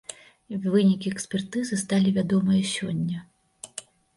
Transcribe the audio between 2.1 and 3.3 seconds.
вядомыя сёння.